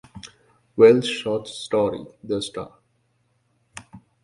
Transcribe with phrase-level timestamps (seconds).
[0.77, 2.71] Wells' short story, "The Star".